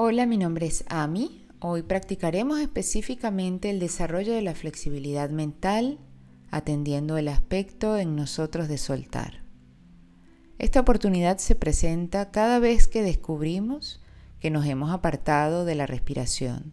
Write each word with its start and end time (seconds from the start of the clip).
Hola, 0.00 0.26
mi 0.26 0.36
nombre 0.36 0.64
es 0.64 0.84
Ami. 0.86 1.44
Hoy 1.58 1.82
practicaremos 1.82 2.60
específicamente 2.60 3.68
el 3.68 3.80
desarrollo 3.80 4.32
de 4.32 4.42
la 4.42 4.54
flexibilidad 4.54 5.28
mental 5.30 5.98
atendiendo 6.52 7.18
el 7.18 7.26
aspecto 7.26 7.96
en 7.96 8.14
nosotros 8.14 8.68
de 8.68 8.78
soltar. 8.78 9.42
Esta 10.60 10.78
oportunidad 10.78 11.38
se 11.38 11.56
presenta 11.56 12.30
cada 12.30 12.60
vez 12.60 12.86
que 12.86 13.02
descubrimos 13.02 14.00
que 14.38 14.52
nos 14.52 14.66
hemos 14.66 14.92
apartado 14.92 15.64
de 15.64 15.74
la 15.74 15.86
respiración 15.86 16.72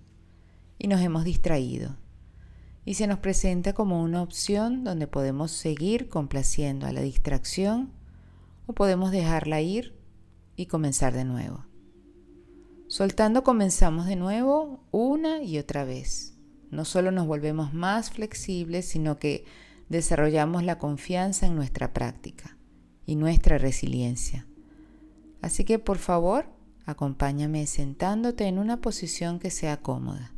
y 0.77 0.87
nos 0.87 1.01
hemos 1.01 1.23
distraído. 1.23 1.95
Y 2.85 2.93
se 2.93 3.07
nos 3.07 3.17
presenta 3.17 3.73
como 3.73 4.03
una 4.03 4.21
opción 4.21 4.83
donde 4.83 5.07
podemos 5.07 5.49
seguir 5.49 6.09
complaciendo 6.09 6.85
a 6.85 6.91
la 6.91 7.01
distracción 7.01 7.91
o 8.67 8.73
podemos 8.73 9.09
dejarla 9.09 9.61
ir 9.61 9.95
y 10.55 10.67
comenzar 10.67 11.15
de 11.15 11.25
nuevo. 11.25 11.65
Soltando 12.95 13.43
comenzamos 13.43 14.05
de 14.05 14.15
nuevo 14.15 14.79
una 14.89 15.43
y 15.43 15.57
otra 15.57 15.83
vez. 15.83 16.37
No 16.71 16.85
solo 16.85 17.11
nos 17.11 17.27
volvemos 17.27 17.73
más 17.73 18.09
flexibles, 18.09 18.85
sino 18.85 19.19
que 19.19 19.43
desarrollamos 19.89 20.63
la 20.63 20.77
confianza 20.77 21.45
en 21.45 21.57
nuestra 21.57 21.91
práctica 21.91 22.57
y 23.05 23.17
nuestra 23.17 23.57
resiliencia. 23.57 24.47
Así 25.41 25.65
que 25.65 25.77
por 25.77 25.97
favor, 25.97 26.45
acompáñame 26.85 27.67
sentándote 27.67 28.45
en 28.45 28.59
una 28.59 28.79
posición 28.79 29.39
que 29.39 29.51
sea 29.51 29.81
cómoda, 29.81 30.33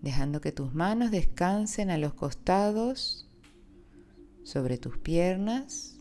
dejando 0.00 0.40
que 0.40 0.52
tus 0.52 0.74
manos 0.74 1.10
descansen 1.10 1.90
a 1.90 1.98
los 1.98 2.14
costados, 2.14 3.28
sobre 4.44 4.78
tus 4.78 4.96
piernas 4.98 5.98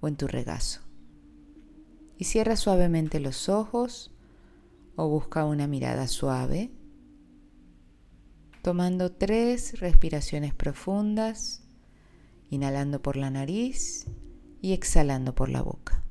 o 0.00 0.08
en 0.08 0.16
tu 0.16 0.26
regazo 0.26 0.83
y 2.18 2.24
cierra 2.24 2.56
suavemente 2.56 3.20
los 3.20 3.48
ojos 3.48 4.12
o 4.96 5.08
busca 5.08 5.44
una 5.44 5.66
mirada 5.66 6.06
suave, 6.06 6.70
tomando 8.62 9.12
tres 9.12 9.80
respiraciones 9.80 10.54
profundas, 10.54 11.62
inhalando 12.50 13.02
por 13.02 13.16
la 13.16 13.30
nariz 13.30 14.06
y 14.62 14.72
exhalando 14.72 15.34
por 15.34 15.48
la 15.48 15.62
boca. 15.62 16.03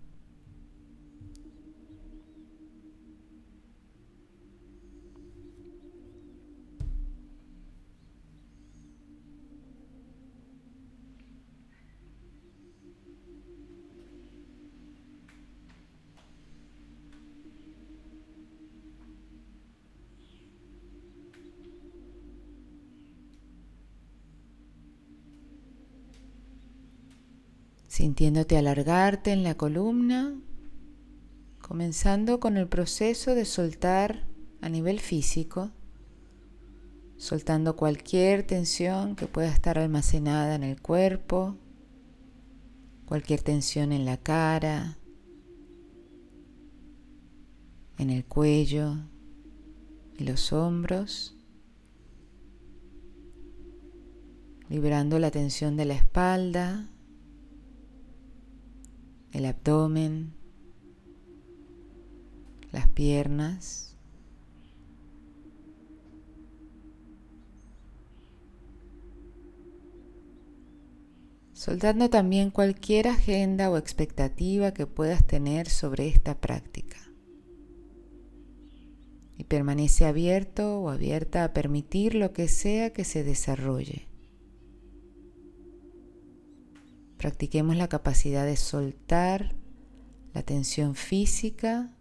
Sintiéndote 27.93 28.57
alargarte 28.57 29.31
en 29.31 29.43
la 29.43 29.53
columna, 29.53 30.35
comenzando 31.61 32.39
con 32.39 32.57
el 32.57 32.67
proceso 32.67 33.35
de 33.35 33.45
soltar 33.45 34.25
a 34.61 34.69
nivel 34.69 34.99
físico, 34.99 35.69
soltando 37.17 37.75
cualquier 37.75 38.47
tensión 38.47 39.15
que 39.15 39.27
pueda 39.27 39.49
estar 39.49 39.77
almacenada 39.77 40.55
en 40.55 40.63
el 40.63 40.81
cuerpo, 40.81 41.55
cualquier 43.05 43.43
tensión 43.43 43.91
en 43.91 44.05
la 44.05 44.17
cara, 44.17 44.97
en 47.99 48.09
el 48.09 48.25
cuello 48.25 48.95
y 50.17 50.23
los 50.23 50.51
hombros, 50.51 51.37
liberando 54.67 55.19
la 55.19 55.29
tensión 55.29 55.77
de 55.77 55.85
la 55.85 55.93
espalda, 55.93 56.89
el 59.33 59.45
abdomen, 59.45 60.31
las 62.71 62.87
piernas. 62.89 63.97
Soltando 71.53 72.09
también 72.09 72.51
cualquier 72.51 73.07
agenda 73.07 73.71
o 73.71 73.77
expectativa 73.77 74.73
que 74.73 74.85
puedas 74.85 75.25
tener 75.25 75.69
sobre 75.69 76.07
esta 76.07 76.39
práctica. 76.39 76.97
Y 79.37 79.45
permanece 79.45 80.05
abierto 80.05 80.79
o 80.79 80.89
abierta 80.89 81.43
a 81.43 81.53
permitir 81.53 82.15
lo 82.15 82.33
que 82.33 82.47
sea 82.47 82.91
que 82.91 83.03
se 83.03 83.23
desarrolle. 83.23 84.12
Practiquemos 87.23 87.77
la 87.77 87.87
capacidad 87.87 88.45
de 88.45 88.57
soltar 88.57 89.55
la 90.33 90.43
tensión 90.43 90.93
física 90.93 91.95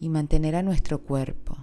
y 0.00 0.08
mantener 0.08 0.56
a 0.56 0.64
nuestro 0.64 1.04
cuerpo. 1.04 1.56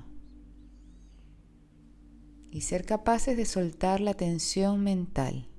Y 2.49 2.61
ser 2.61 2.85
capaces 2.85 3.35
de 3.35 3.43
soltar 3.43 3.99
la 3.99 4.13
tensión 4.13 4.81
mental. 4.81 5.49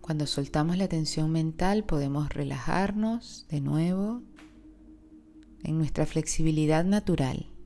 Cuando 0.00 0.28
soltamos 0.28 0.78
la 0.78 0.86
tensión 0.86 1.32
mental 1.32 1.82
podemos 1.82 2.28
relajarnos 2.28 3.48
de 3.48 3.60
nuevo 3.60 4.22
en 5.64 5.78
nuestra 5.78 6.06
flexibilidad 6.06 6.84
natural. 6.84 7.57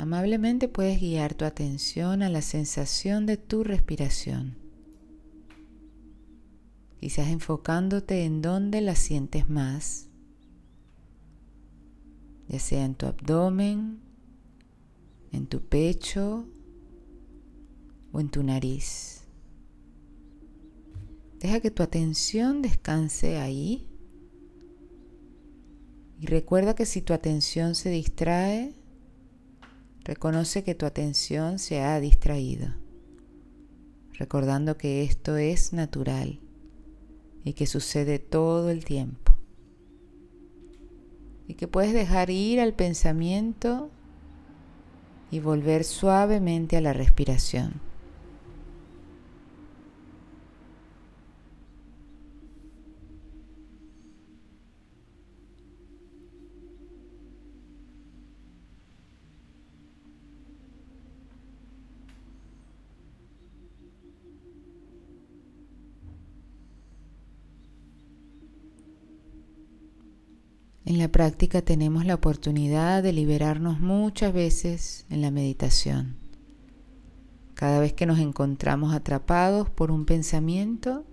Amablemente 0.00 0.66
puedes 0.66 0.98
guiar 0.98 1.34
tu 1.34 1.44
atención 1.44 2.22
a 2.22 2.30
la 2.30 2.40
sensación 2.40 3.26
de 3.26 3.36
tu 3.36 3.64
respiración. 3.64 4.56
Quizás 6.98 7.28
enfocándote 7.28 8.24
en 8.24 8.40
dónde 8.40 8.80
la 8.80 8.94
sientes 8.94 9.50
más, 9.50 10.06
ya 12.48 12.58
sea 12.58 12.86
en 12.86 12.94
tu 12.94 13.04
abdomen, 13.04 14.00
en 15.32 15.46
tu 15.46 15.60
pecho 15.60 16.46
o 18.10 18.20
en 18.20 18.30
tu 18.30 18.42
nariz. 18.42 19.24
Deja 21.40 21.60
que 21.60 21.70
tu 21.70 21.82
atención 21.82 22.62
descanse 22.62 23.36
ahí 23.36 23.86
y 26.18 26.24
recuerda 26.24 26.74
que 26.74 26.86
si 26.86 27.02
tu 27.02 27.12
atención 27.12 27.74
se 27.74 27.90
distrae, 27.90 28.79
Reconoce 30.10 30.64
que 30.64 30.74
tu 30.74 30.86
atención 30.86 31.60
se 31.60 31.82
ha 31.82 32.00
distraído, 32.00 32.74
recordando 34.14 34.76
que 34.76 35.04
esto 35.04 35.36
es 35.36 35.72
natural 35.72 36.40
y 37.44 37.52
que 37.52 37.68
sucede 37.68 38.18
todo 38.18 38.70
el 38.70 38.84
tiempo. 38.84 39.36
Y 41.46 41.54
que 41.54 41.68
puedes 41.68 41.92
dejar 41.92 42.28
ir 42.28 42.58
al 42.58 42.74
pensamiento 42.74 43.88
y 45.30 45.38
volver 45.38 45.84
suavemente 45.84 46.76
a 46.76 46.80
la 46.80 46.92
respiración. 46.92 47.74
En 70.90 70.98
la 70.98 71.06
práctica 71.06 71.62
tenemos 71.62 72.04
la 72.04 72.16
oportunidad 72.16 73.04
de 73.04 73.12
liberarnos 73.12 73.78
muchas 73.78 74.32
veces 74.32 75.06
en 75.08 75.22
la 75.22 75.30
meditación. 75.30 76.16
Cada 77.54 77.78
vez 77.78 77.92
que 77.92 78.06
nos 78.06 78.18
encontramos 78.18 78.92
atrapados 78.92 79.70
por 79.70 79.92
un 79.92 80.04
pensamiento, 80.04 81.04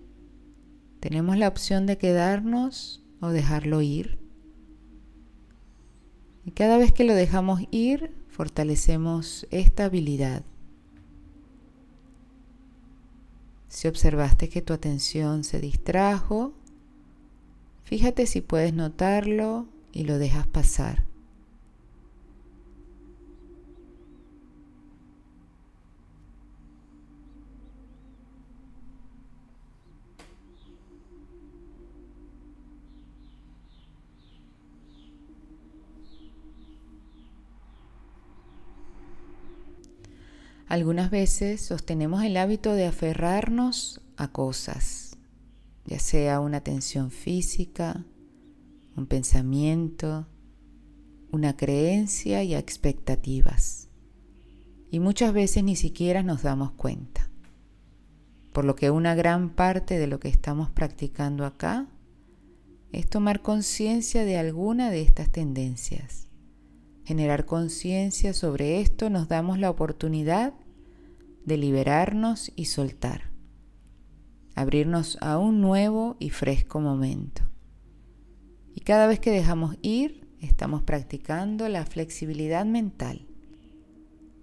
tenemos 1.00 1.38
la 1.38 1.48
opción 1.48 1.86
de 1.86 2.00
quedarnos 2.00 3.04
o 3.22 3.28
dejarlo 3.28 3.84
ir. 3.84 4.18
Y 6.44 6.54
cada 6.54 6.80
vez 6.80 6.92
que 6.92 7.04
lo 7.04 7.14
dejamos 7.14 7.62
ir, 7.70 8.16
fortalecemos 8.30 9.46
esta 9.52 9.86
habilidad. 9.86 10.42
Si 13.68 13.88
observaste 13.88 14.50
que 14.50 14.64
tu 14.64 14.74
atención 14.74 15.44
se 15.44 15.62
distrajo, 15.62 16.56
Fíjate 17.88 18.26
si 18.26 18.42
puedes 18.42 18.74
notarlo 18.74 19.66
y 19.94 20.04
lo 20.04 20.18
dejas 20.18 20.46
pasar. 20.46 21.06
Algunas 40.68 41.10
veces 41.10 41.62
sostenemos 41.62 42.22
el 42.26 42.36
hábito 42.36 42.74
de 42.74 42.86
aferrarnos 42.86 44.02
a 44.18 44.28
cosas 44.28 45.07
ya 45.88 46.00
sea 46.00 46.42
una 46.42 46.62
tensión 46.62 47.12
física, 47.12 48.06
un 48.96 49.08
pensamiento, 49.08 50.28
una 51.32 51.56
creencia 51.56 52.44
y 52.44 52.56
expectativas. 52.56 53.90
Y 54.92 55.00
muchas 55.00 55.34
veces 55.34 55.64
ni 55.64 55.76
siquiera 55.76 56.24
nos 56.24 56.44
damos 56.44 56.72
cuenta. 56.72 57.30
Por 58.54 58.66
lo 58.66 58.76
que 58.76 58.92
una 58.92 59.16
gran 59.16 59.56
parte 59.56 59.98
de 59.98 60.08
lo 60.08 60.20
que 60.20 60.30
estamos 60.30 60.70
practicando 60.70 61.46
acá 61.46 61.88
es 62.92 63.08
tomar 63.08 63.42
conciencia 63.42 64.26
de 64.26 64.38
alguna 64.38 64.90
de 64.90 65.02
estas 65.02 65.30
tendencias. 65.32 66.28
Generar 67.06 67.46
conciencia 67.46 68.34
sobre 68.34 68.82
esto 68.82 69.10
nos 69.10 69.30
damos 69.30 69.60
la 69.60 69.70
oportunidad 69.70 70.54
de 71.46 71.56
liberarnos 71.56 72.52
y 72.56 72.66
soltar. 72.66 73.27
Abrirnos 74.58 75.20
a 75.22 75.38
un 75.38 75.62
nuevo 75.62 76.18
y 76.20 76.32
fresco 76.32 76.80
momento. 76.80 77.44
Y 78.74 78.80
cada 78.80 79.06
vez 79.06 79.20
que 79.20 79.30
dejamos 79.30 79.78
ir, 79.84 80.28
estamos 80.40 80.82
practicando 80.82 81.70
la 81.70 81.86
flexibilidad 81.86 82.66
mental. 82.66 83.28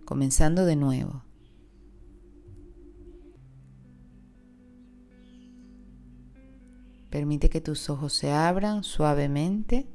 Comenzando 0.04 0.66
de 0.66 0.76
nuevo. 0.76 1.24
Permite 7.10 7.50
que 7.50 7.60
tus 7.60 7.90
ojos 7.90 8.12
se 8.12 8.30
abran 8.30 8.84
suavemente 8.84 9.88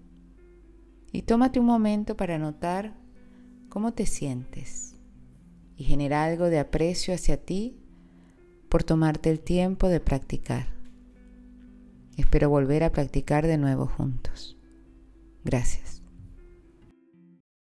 y 1.13 1.21
tómate 1.21 1.61
un 1.61 1.65
momento 1.65 2.17
para 2.17 2.37
notar 2.37 2.93
cómo 3.69 3.93
te 3.93 4.05
sientes 4.05 4.97
y 5.77 5.85
genera 5.85 6.25
algo 6.25 6.49
de 6.49 6.59
aprecio 6.59 7.13
hacia 7.13 7.37
ti 7.37 7.79
por 8.69 8.83
tomarte 8.83 9.29
el 9.29 9.39
tiempo 9.39 9.87
de 9.87 9.99
practicar. 9.99 10.67
Espero 12.17 12.49
volver 12.49 12.83
a 12.83 12.91
practicar 12.91 13.47
de 13.47 13.57
nuevo 13.57 13.87
juntos. 13.87 14.57
Gracias. 15.43 16.03